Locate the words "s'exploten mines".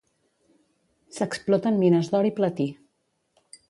1.19-2.13